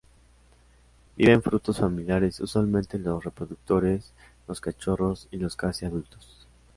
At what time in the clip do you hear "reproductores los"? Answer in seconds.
3.23-4.59